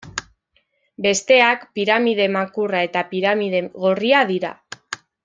Besteak, 1.05 1.67
Piramide 1.79 2.27
Makurra 2.37 2.81
eta 2.89 3.05
Piramide 3.15 3.61
Gorria 3.85 4.25
dira. 4.35 4.53